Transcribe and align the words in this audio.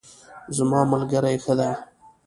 زما 0.55 0.79
ملګری 0.91 1.35
ښه 1.43 1.53
ده 1.59 1.69